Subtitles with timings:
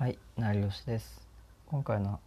[0.00, 1.28] はい、成吉です。
[1.66, 2.20] 今回の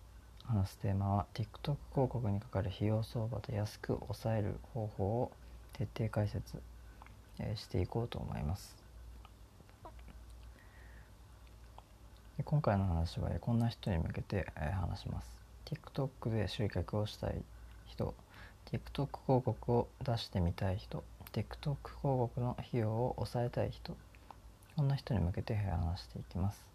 [0.45, 5.31] 話すテーマは TikTok 広告にかかる費用相場と安く抑える方法を
[5.73, 6.61] 徹底解説、
[7.39, 8.75] えー、していこうと思います。
[12.37, 15.35] で今回の話は、こんな人に向けて、えー、話します。
[15.65, 17.41] TikTok で集客をしたい
[17.87, 18.13] 人、
[18.71, 23.97] TikTok 広告を出してみたい人、TikTok 広告の費用を抑えたい人、
[24.75, 26.72] こんな人に向けて話していきます。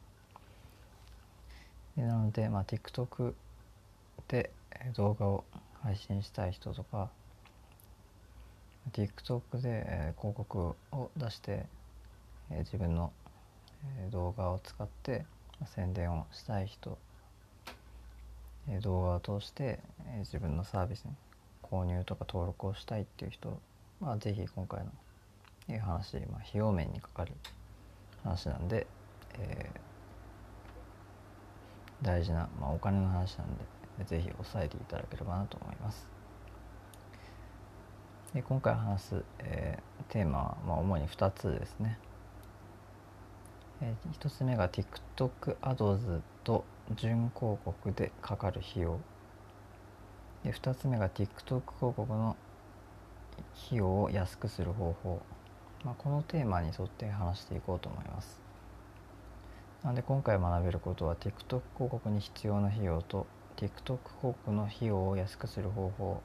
[2.02, 3.34] なので、まあ、TikTok
[4.28, 4.50] で
[4.94, 5.44] 動画を
[5.82, 7.10] 配信したい人とか
[8.92, 11.66] TikTok で広告を出して
[12.50, 13.12] 自分の
[14.10, 15.24] 動画を使って
[15.74, 16.98] 宣伝をしたい人
[18.80, 19.80] 動画を通して
[20.18, 21.12] 自分のサービスに
[21.62, 23.60] 購入とか登録をしたいっていう人
[24.00, 27.32] は是非今回の話、まあ、費用面にかかる
[28.22, 28.86] 話なんで、
[29.38, 29.87] えー
[32.02, 36.06] 大事な、まあ、お金の話なんで是非押さえていただければなと思います。
[38.34, 41.98] で今回話す、えー、テーマは、まあ、主に2つですね。
[43.80, 46.64] えー、1つ目が TikTok アドズと
[46.96, 48.98] 準広告でかかる費用
[50.44, 52.36] で2つ目が TikTok 広告の
[53.66, 55.22] 費用を安くする方法、
[55.84, 58.47] まあ、このテーマに沿って話していこうと思います。
[59.88, 66.22] なので今回学べることは TikTok 広告に必要な費用と TikTok 広告の費用を安くする方法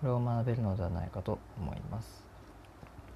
[0.00, 2.26] これを学べるのではないかと思います。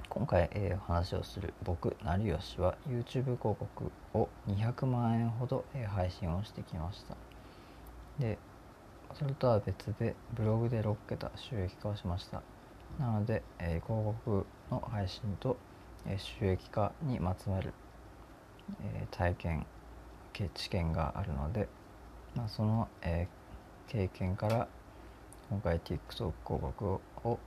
[0.08, 7.16] 今回、えー、話をする僕成吉は YouTube 広告を200万円ほど、えー、配信をしてきました。
[8.20, 8.38] で
[9.14, 12.40] それとは別でブログで6桁収益化をしました。
[13.00, 15.56] なので、えー、広告の配信と、
[16.06, 17.74] え収益化にまつわる
[18.82, 19.66] えー、体験
[20.54, 21.68] 知見があるので、
[22.34, 24.68] まあ、その、えー、経験から
[25.50, 27.38] 今回 TikTok 広告を、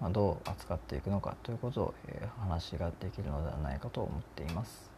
[0.00, 4.90] まあ、どう扱っていくのかということを、えー、話ができるのではないかと思っています。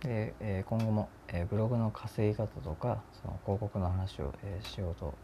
[0.00, 5.14] で、えー、今後も、えー、ブログの稼ぎ方とかその広告の話を、えー、しようと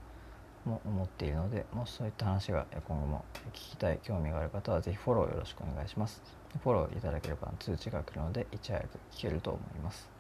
[0.65, 6.23] も思っているのでもしそういった話が今後も聞きたい興味がある方は是非フォローよろしくお願いします。
[6.63, 10.19] フォローいただければ通知が来るのでいち早く聞けると思います。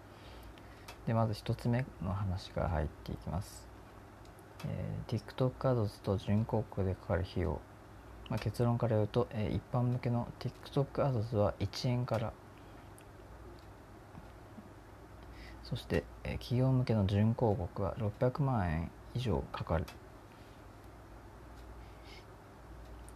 [1.09, 3.67] でまず1つ目の話から入っていきます、
[4.67, 7.61] えー、TikTok アドズと準広告でかかる費用、
[8.29, 12.33] まあ、結論から言うと、えー、一般向けの TikTok アドズは1円から。
[15.63, 19.87] そして、えー、企業向けの準広告は600万円以上かかる。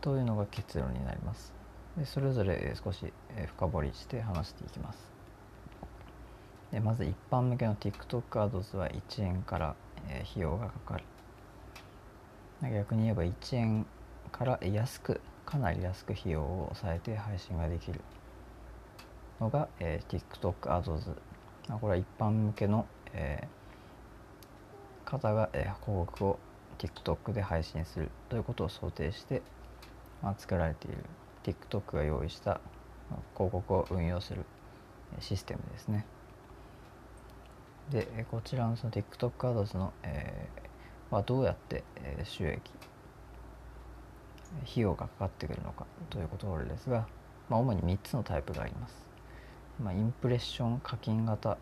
[0.02, 1.54] というのが結論になります。
[1.96, 3.12] でそれぞれ少し
[3.46, 5.10] 深掘りして話していきます。
[6.70, 9.76] でまず一般向けの TikTok アドズは1円から
[10.06, 11.04] 費用がかかる。
[12.70, 13.86] 逆に言えば1円
[14.30, 18.00] から安くかなり安く費用を抑えて配信ができる。
[19.40, 21.10] のが、えー、TikTok アドズ。
[21.68, 26.38] これは一般向けの、えー、方が、えー、広告を
[26.78, 29.42] TikTok で配信するということを想定して、
[30.22, 30.98] まあ、作られている
[31.44, 32.60] TikTok が用意した
[33.34, 34.44] 広告を運用する
[35.20, 36.06] システムですね。
[37.90, 42.60] でこちらのその TikTok アドズの、えー、はどうやって、え、収益
[44.62, 47.06] 費用がかかってくるのかというところですが、
[47.48, 48.94] まあ、主に3つのタイプがあります。
[49.82, 51.58] まあ、インプレッション課金型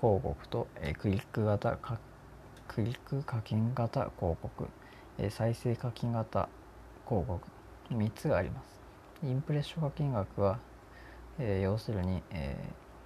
[0.00, 1.78] 広告と、えー、クリック型
[2.68, 4.68] クリック課金型広告、
[5.30, 6.48] 再生課金型
[7.08, 7.40] 広告
[7.90, 8.80] 3つがあります。
[9.22, 10.58] インプレッション課金額は、
[11.38, 12.56] えー、要するに、え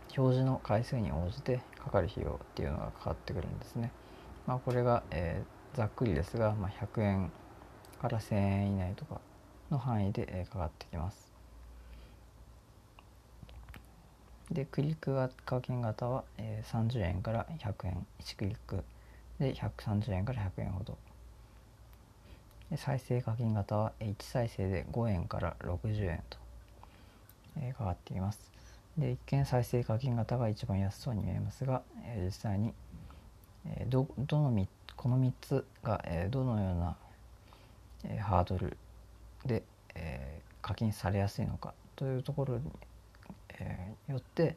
[0.08, 3.92] ー、表示の回数に応じてかかる費用っていうのがかかってくるんですね、
[4.46, 7.32] まあ、これが、えー、ざっくりですが、まあ、100円
[8.00, 9.20] から1000円以内とか
[9.70, 11.28] の範囲で、えー、かかってきます。
[14.50, 15.14] でクリック
[15.44, 18.06] 課金型は、えー、30円から100円。
[18.20, 18.82] 1クリック
[19.38, 20.96] で130円から100円ほど。
[22.70, 26.38] で再生課金型は1再生で5円から60円と、
[27.60, 28.40] えー、かかっています
[28.98, 32.72] で一見再生課金型が一番安そうに見えますが、えー、実際に、
[33.66, 36.96] えー、どどのみこの3つが、えー、どのような、
[38.04, 38.76] えー、ハードル
[39.46, 39.62] で、
[39.94, 42.62] えー、課金されやすいのかというところに、
[43.60, 44.56] えー、よって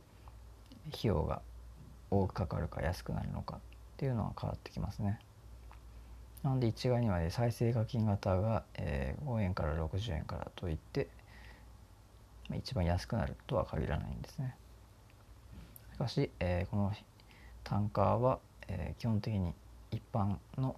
[0.90, 1.42] 費用が
[2.10, 3.60] 多くかかるか安くなるのかっ
[3.98, 5.20] ていうのは変わってきますね。
[6.44, 11.08] なので一概には、ね、再生課金型が、えー、5円から60円からといって、
[12.56, 14.56] 一番安くなるとは限らないんですね。
[15.94, 16.92] しかし、えー、この
[17.64, 19.54] 単価は、えー、基本的に
[19.92, 20.76] 一般の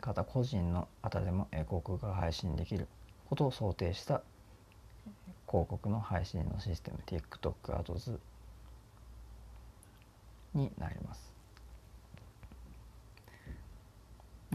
[0.00, 2.88] 方個人の方でも広告が配信できる
[3.28, 4.22] ことを想定した
[5.48, 8.18] 広告の配信のシステム TikTok Ads
[10.54, 11.35] になります。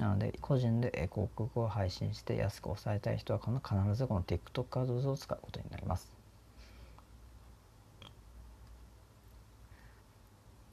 [0.01, 6.12] なので個人で広告を配信して安く抑えたい人は必ずこの TikTok Ads を使うことになります。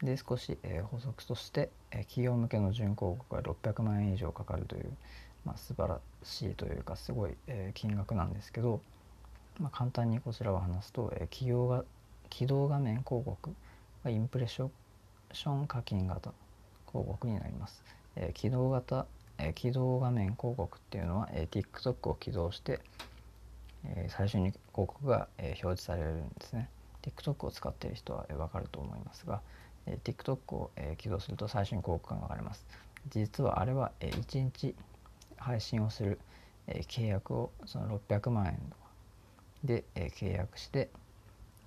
[0.03, 0.57] で少し、
[0.91, 4.93] 補足として、企業向けの準広告が600万円以上かかるという、
[5.45, 7.35] まあ、素晴らしいというかすごい、
[7.75, 8.81] 金額なんですけど、
[9.61, 11.85] まあ、簡単にこちらを話すと、企業が
[12.31, 13.55] 起動画面広告
[14.07, 16.33] インプレッション課金型
[16.91, 17.85] 広告になります。
[18.35, 19.07] 起動型、
[19.39, 22.81] えー、起動画面広告っていうのは、えー、TikTok を起動して、
[23.85, 26.69] え、最初に広告が、え、表示されるんですね。
[27.03, 29.41] TikTok を使っている人は、えー、分かると思いますが、
[29.87, 32.67] えー、TikTok を、え、起動すると最初に広告が流れます。
[33.09, 34.75] 実はあれは、え、1日
[35.37, 36.19] 配信をする、
[36.67, 38.73] え、契約をその600万円
[39.65, 40.91] で、え、契約して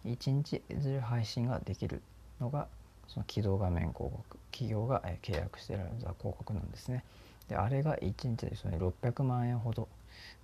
[0.06, 2.01] 1日ずる配信ができる
[2.39, 2.68] のが
[3.07, 7.03] その起動画面広告企業が、契約している広告なんですね。
[7.51, 9.89] であれが1日でその600万円ほど、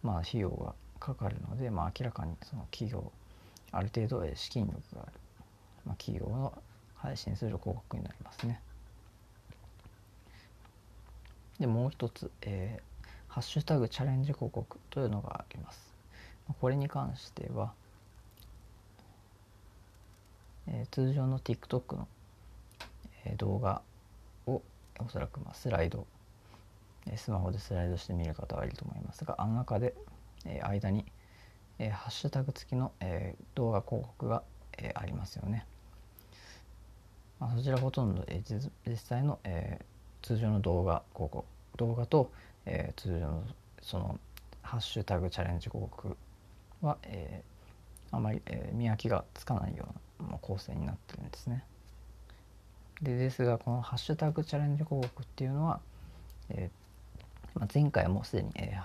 [0.03, 3.13] まあ、費用がかかるので、まあ、明らかにその企業
[3.71, 5.11] ある程度資金力がある、
[5.85, 6.53] まあ、企業の
[6.95, 8.59] 配信する広告になりますね。
[11.61, 15.79] でもう一つ、えー、ハッシュタグチャレンジ広告というのがあります。
[16.59, 17.71] これに関しては、
[20.67, 22.05] えー、通常の TikTok の、
[23.23, 23.81] えー、動画
[24.45, 24.61] を
[24.99, 26.05] おそらくまあスライド、
[27.15, 29.93] スマホでスライドして見る方はいると思いますがあの中で、
[30.45, 31.05] え、間に、
[31.79, 34.43] え、ハッシュタグ付きの、え、動画広告が、
[34.77, 35.65] え、ありますよね。
[37.39, 39.79] まあ、そちらほとんど、えー、実際の、え、
[40.21, 41.45] 通常の動画広告
[41.77, 42.31] 動画と、
[42.65, 43.43] え、通常の
[43.81, 44.19] その
[44.61, 46.17] ハッシュタグチャレンジ広告
[46.81, 47.43] は、え、
[48.11, 49.87] あまり、え、見分けがつかないよ
[50.19, 51.63] うな、ま、構成になってるんですね。
[53.01, 55.79] でですがこのハッシュタグチャレンジ広告っていうのは、
[56.49, 56.71] え
[57.59, 58.79] ま、前回もすでに、え、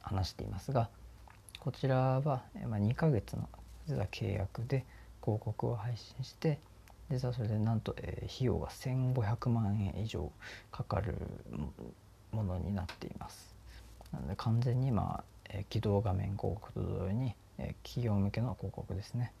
[0.00, 0.88] 話していますが
[1.60, 3.48] こちらは、えーま、2ヶ月の
[3.86, 4.86] 実は契約で
[5.22, 6.58] 広告を配信して
[7.10, 10.30] 実はそれでなんと、え、費用が1500万円以上
[10.70, 11.14] かかる
[12.32, 13.54] ものになっています。
[14.12, 19.32] なので完全にまあ、えー、起動画面広告と同様に、え、企業向けの広告ですね。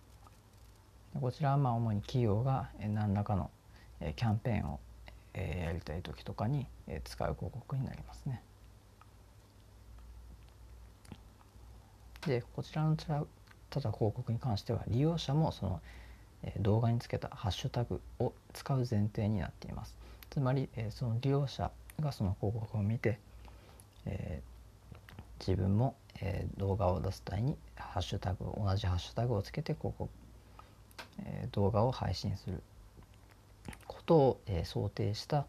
[1.20, 3.50] こちらはまあ主に企業が何らかの
[4.16, 4.80] キャンペーンを
[5.34, 6.66] やりたい時とかに
[7.04, 8.42] 使う広告になりますね。
[12.26, 13.26] でこちらのただ
[13.70, 15.80] 広告に関しては利用者もその
[16.60, 19.96] 動画につけたハッシュタグを使う前提になっています。
[20.30, 21.70] つまりその利用者
[22.00, 23.18] がその広告を見て、
[24.06, 25.96] えー、自分も、
[26.56, 30.10] 動画を出す際にハッシュタグ同じハッシュタグをつけて広告、
[31.22, 32.60] えー、動画を配信する
[33.86, 35.46] ことを、えー、想定した、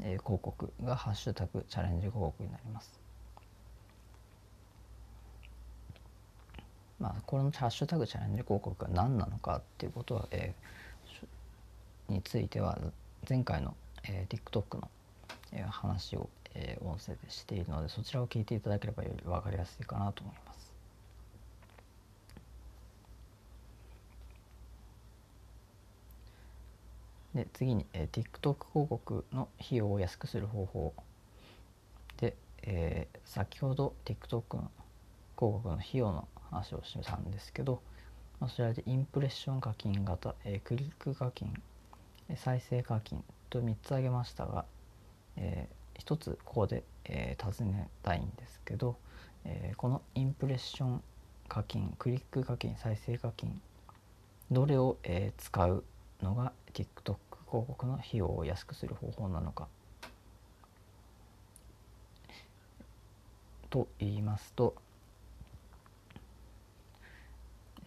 [0.00, 3.01] えー、広告がハッシュタグチャレンジ広告になります。
[7.02, 12.78] まあ、これのハッシュタグチャレンジ広告が何なのかっていうことは、えー、については
[13.28, 14.88] 前回の、えー、TikTok の、
[15.50, 20.72] えー、話を、えー、音声でしているのでそちらを聞いていただければより分かりやすいかなと思います。
[27.34, 30.94] で次に、えー、TikTok 広告の費用を安くする方法
[32.18, 34.70] で、えー、先ほど TikTok の
[35.38, 37.82] 広告の費用の話をしたんですけど、
[38.40, 41.54] まあ、それでインプレッション課金型、えー、クリック課金
[42.36, 44.64] 再生課金と3つ挙げましたが、
[45.36, 48.96] えー、1つここで、えー、尋ねたいんですけど、
[49.44, 51.02] えー、このインプレッション
[51.48, 53.60] 課金クリック課金再生課金
[54.50, 55.84] どれを、えー、使う
[56.22, 57.16] のが TikTok
[57.50, 59.68] 広告の費用を安くする方法なのか。
[63.68, 64.74] と言いますと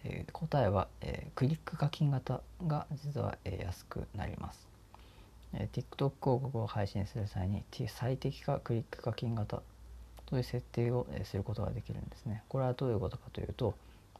[0.06, 4.68] えー、答えは、えー、クリック課金型が実は、えー、安くなります、
[5.54, 9.64] え、TikTok 広告を配信する際に最適化クリック課金型
[10.28, 12.44] という設定を、え、することができるんですね。
[12.50, 13.76] これはどういうことかというと、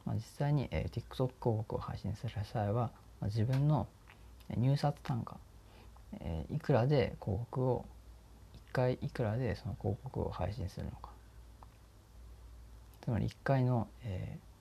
[0.06, 3.88] まあ、実際に、え、TikTok 広告を配信する際は、まあ、自分の
[4.58, 5.38] 入札単価、
[6.20, 7.86] え、いくらで広告を
[8.72, 11.10] 1回いくらでその広告を配信するのか。
[13.02, 14.55] つまり1回の、えー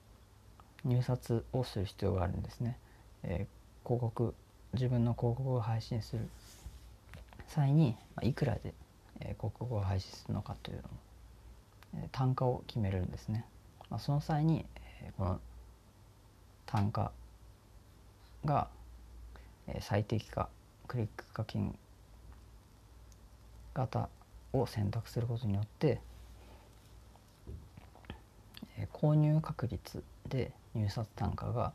[0.85, 2.77] 入札をする必要があるんですね。
[3.23, 4.35] えー、広告
[4.73, 6.29] 自分の広告を配信する
[7.47, 8.73] 際にいくらで、
[9.19, 10.85] え広告を配信するのかというのを、
[12.05, 13.45] え単価を決めるんですね。
[13.89, 14.65] まあ、その際に、
[15.01, 15.39] えこの
[16.65, 17.11] 単価
[18.43, 18.67] が、
[19.67, 20.49] え最適化
[20.87, 21.77] クリック課金
[23.73, 24.09] 型
[24.53, 26.01] を選択することによって、
[28.91, 31.73] 購入確率で入札単価が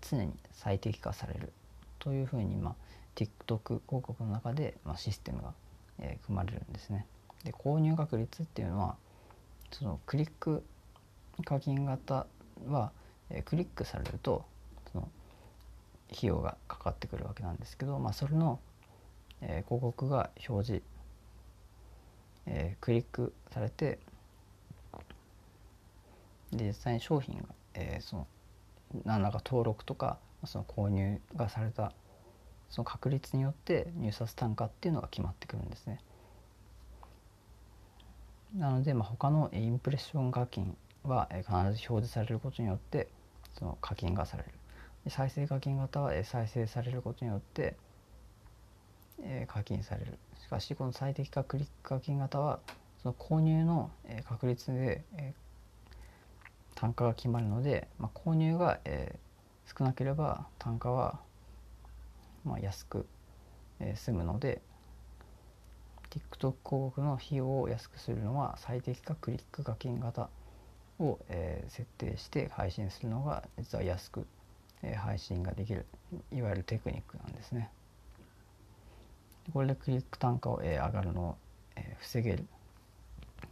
[0.00, 1.52] 常に最適化される
[1.98, 2.74] というふうに、まあ、
[3.16, 5.52] TikTok 広告の中で、まあ、システムが、
[5.98, 7.06] えー、組まれるんですね。
[7.44, 8.96] で購入確率っていうのは
[9.70, 10.64] そのクリック
[11.44, 12.26] 課金型
[12.68, 12.90] は、
[13.30, 14.44] えー、クリックされると
[14.92, 15.08] その
[16.10, 18.58] 費用がかかってくるわけなんですけど、まあ、それの、
[19.40, 20.82] えー、広告が表示、
[22.46, 23.98] えー、クリックされて
[26.52, 27.44] で実際に商品が、
[27.78, 28.26] えー、その
[29.04, 31.92] 何らか登録とかその購入がされた
[32.70, 36.00] その確率によって入札単価っていうのが決まってくるんですね。
[38.56, 43.08] なので、まあ、他のインプレッション課金は必ず表示されることによって
[43.58, 44.48] その課金がされる
[45.10, 47.76] 再生課金型は再生されることによって、
[49.46, 52.60] 課金されるしかしこの最適化クリック課金型は
[53.02, 53.90] その購入の
[54.28, 55.02] 確率で
[56.78, 59.18] 単価が決まるので、まあ、購入が、え
[59.66, 61.20] 少なければ単価は
[62.44, 63.04] まあ安く、
[63.80, 64.62] え済むので
[66.10, 70.30] TikTok 広告の費用を安くするのは最適化クリック課金型
[71.00, 74.24] を、え設定して配信するのが実は安く、
[74.82, 75.84] え配信ができる
[76.32, 77.70] いわゆるテクニックなんですね。
[79.52, 81.36] これでクリック単価を、え上がるのを、
[81.74, 82.46] え防げる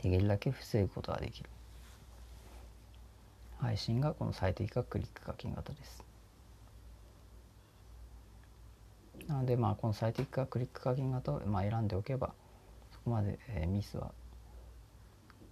[0.00, 1.50] できるだけ防ぐことができる
[3.58, 6.02] 配信がこの最適化クリック課金型です。
[9.26, 12.32] なのでまあこの最適化クリック課金型をまあ選んでおけば
[12.92, 14.12] そこまで、ミスは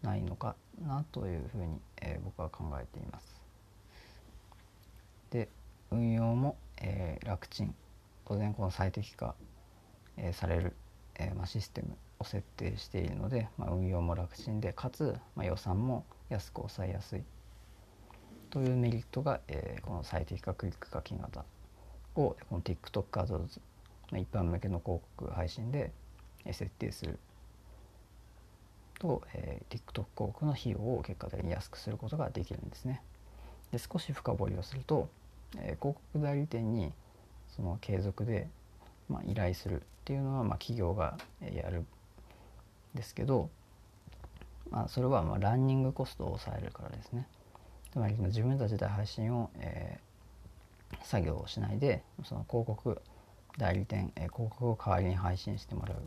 [0.02, 1.80] ないのかなというふうに、
[2.24, 3.42] 僕は考えています。
[5.30, 5.48] で
[5.90, 6.56] 運用も、
[7.24, 7.74] 楽ちん
[8.26, 9.34] 当然この最適化、
[10.32, 10.76] される、
[11.46, 17.24] システムを設定しているので、運用も楽ちんでかつ、予算も安く抑えやすい
[18.54, 21.44] というメリットが、えー、この最適化クリック課金型
[22.14, 23.60] をこの TikTok アドズ
[24.12, 25.90] 一般向けの広告配信で
[26.46, 27.18] 設定する
[29.00, 33.02] と、えー、TikTok 広告の費用を結果的に安くすることができるんですね。
[33.72, 35.08] で少し深掘りをすると、
[35.56, 36.92] えー、広告代理店に
[37.56, 38.46] その継続で、
[39.08, 41.86] まあ、依頼するっていうのは、まあ、企業がやるん
[42.94, 43.50] ですけど、
[44.70, 47.26] まあ、それはまあランニングコストを抑えるからですね。
[47.94, 53.00] つまり自分たちで配信を、えー、作業をしないでその広告
[53.56, 55.98] 代理店、えー、広告を代わりに配信してもらう。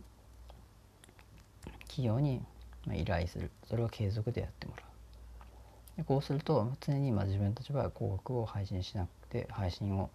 [1.87, 2.41] 企業に、
[2.85, 3.49] まあ、依頼する。
[3.69, 5.97] それを継続でやってもらう。
[5.97, 10.09] でこうすると常にまあ自分たちは広告を配信しなくて配信を、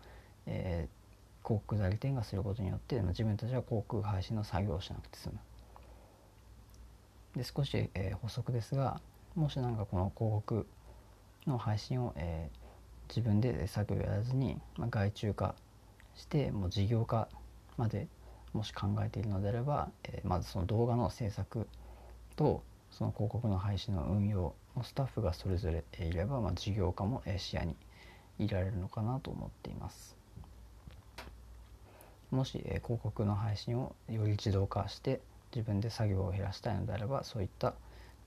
[0.45, 5.39] えー、広告代理店がすることによって、まあ、自分たちは広告配信の作業をしなくて済む。
[7.41, 9.01] で少し、えー、補足ですが
[9.35, 10.67] もし何かこの広告
[11.47, 15.55] の配信を、えー、自分で作業やらずに、まあ、外注化
[16.15, 17.29] してもう事業化
[17.77, 18.07] まで
[18.53, 21.67] もし考えているのであれば、えー、まずその動画の制作
[22.37, 27.77] とその広告の配信の運用のスタッフがそれぞれいれば、まあ、事業化も視野に
[28.39, 30.17] 入れられるのかなと思っています。
[32.31, 35.21] もし、えー、広告の配信をより自動化して
[35.55, 37.75] 自分で作業を減らしたいのであればそういった、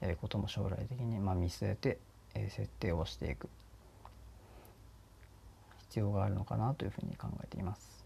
[0.02, 1.98] えー、ことも将来的に、まあ、見据えて
[2.36, 3.50] え設定をしていく
[5.89, 8.06] 必要があるのかなというふうに考えています。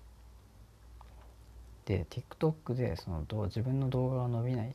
[1.85, 4.71] で TikTok でその自分の動画が伸びないっ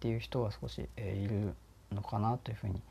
[0.00, 1.54] ていう人が少し、えいる
[1.92, 2.82] のかなというふうに、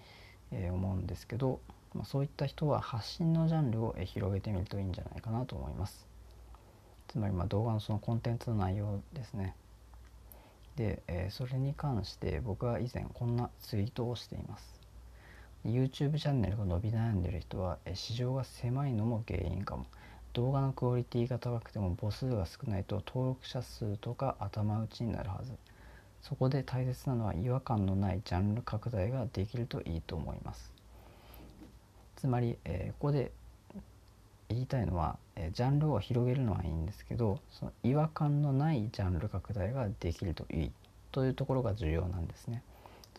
[0.51, 1.59] え思うんですけど、
[1.93, 6.07] ま、そういった人は発信のジャンルを、え広げてみるといいんじゃないかなと思います。
[7.07, 9.55] つまりま動画のそのコンテンツの内容ですね。
[10.75, 14.78] で、えそれに関して僕は以前こんなツイートをしています。
[15.65, 19.85] YouTube チャンネルが伸び悩んでる人は市場が狭いのも原因かも。
[20.33, 25.51] 動画のクオリティが高くても母数が少ないと登録者数とか頭打ちになるはず。
[26.21, 30.71] そこで大切なのは違和感のないジャンル拡大ができるといいと思います。
[32.15, 33.31] つまり、えー、ここで
[34.49, 40.71] 言いたいのは、えー、ジャンルを広げるのはいいんですけどその違和感のないジャンル拡大ができるといい
[41.11, 42.61] というところが重要なんですね。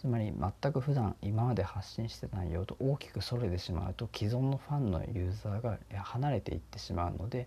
[0.00, 7.47] つまり全く普段今まで発信してた内容と大きくそれてしまうと既存のファンのユーザーが離れていってしまうので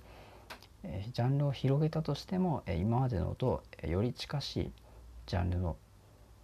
[1.13, 4.71] ジャンルを広げたとしても今までのとより近しい
[5.25, 5.77] ジャンルの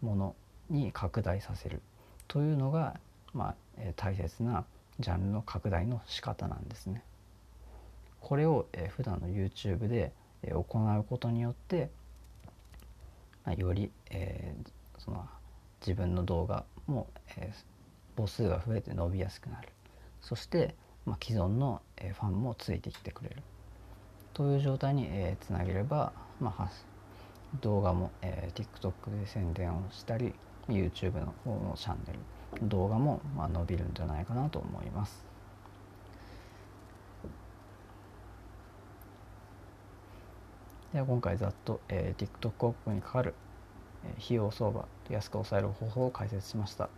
[0.01, 0.36] もの
[0.72, 1.80] に拡大させる
[2.28, 3.00] というのが、
[3.34, 4.66] まあ、大切な
[5.00, 7.04] ジャンルの拡大の仕方なんですね。
[8.20, 10.12] これを普段の YouTube で
[10.48, 11.92] 行うことによって、
[13.46, 15.28] まあ、より、えー、その
[15.82, 17.08] 自分の動画も、
[17.38, 17.66] えー、
[18.18, 19.70] 母数が増えて伸びやすくなる
[20.22, 23.38] そして、まあ、既存の、えー、ファンもついてきてくれる
[24.34, 26.70] という状態に、えー、つなげれば、まあ、
[27.62, 30.34] 動画も、えー、TikTok で宣伝をしたり
[30.68, 32.20] YouTube の方のチャンネル
[32.68, 35.26] 動画も、まあ、伸びるんじゃないかなと思います。
[40.94, 43.36] では今回ざっと、えー、TikTok 広告にかかる、
[44.18, 46.89] 費用相場安く抑える方法を解説しました。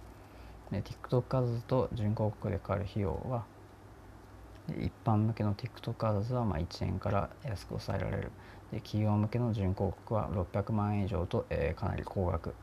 [0.72, 3.44] で TikTok アドズと準広告でかかる費用は
[4.70, 8.32] 一般向けの TikTok アドズはまあ1円から安く抑えられる。
[8.72, 12.54] で企業向けの準広告は600万円以上と、えー、かなり高額。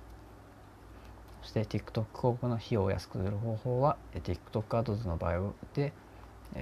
[1.42, 5.92] そして TikTok 広告の費用を安くする方法は TikTok アドズの場合で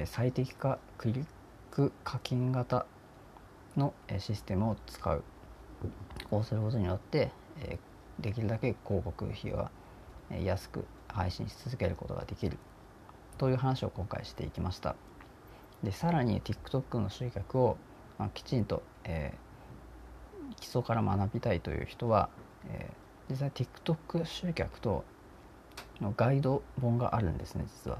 [0.04, 1.24] 最適化クリッ
[1.70, 2.86] ク課金型
[3.76, 5.22] のシステムを使う。
[6.30, 7.30] こうすることによって
[8.18, 9.70] できるだけ広告費は
[10.42, 12.58] 安く配信し続けることができる
[13.38, 14.96] という話を今回していきました
[15.82, 17.76] でさらに TikTok の集客を、
[18.18, 22.28] ま、きちんと、えー、基礎から学びたいという人は、
[22.68, 25.04] えー、実際 TikTok 集客と
[26.00, 27.98] のガイド本があるんですね実は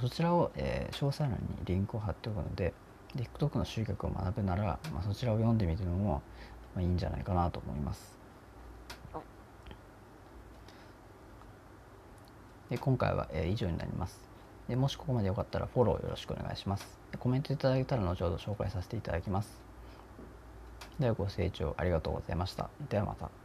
[0.00, 2.72] そちらを、えー、詳細欄にリンクを貼っておくので
[3.16, 6.22] TikTok の集客を学ぶなら、まあ、そちらを読んでみるのも、
[6.74, 8.21] まあ、いいんじゃないかなと思います。
[12.78, 14.20] 今回は、え、以上になります
[14.68, 14.76] で。
[14.76, 16.98] もしここまでよかったらフォローよろしくお願いします。
[17.18, 19.60] コメントいただけたら後ほど紹介させていただきます。
[20.98, 22.70] ではご清聴ありがとうございました。
[22.88, 23.41] ではまた。